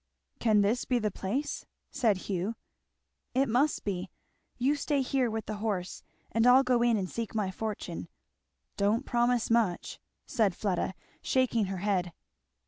"Can 0.39 0.61
this 0.61 0.83
be 0.83 0.97
the 0.97 1.11
place?" 1.11 1.67
said 1.91 2.17
Hugh. 2.25 2.55
"It 3.35 3.47
must 3.47 3.83
be. 3.83 4.09
You 4.57 4.73
stay 4.73 5.03
here 5.03 5.29
with 5.29 5.45
the 5.45 5.57
horse, 5.57 6.01
and 6.31 6.47
I'll 6.47 6.63
go 6.63 6.81
in 6.81 6.97
and 6.97 7.07
seek 7.07 7.35
my 7.35 7.51
fortune. 7.51 8.07
Don't 8.77 9.05
promise 9.05 9.51
much," 9.51 9.99
said 10.25 10.55
Fleda 10.55 10.95
shaking 11.21 11.65
her 11.65 11.77
head. 11.85 12.13